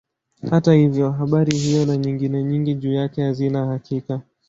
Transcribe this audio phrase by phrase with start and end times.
[0.49, 4.21] Hata hivyo habari hiyo na nyingine nyingi juu yake hazina hakika.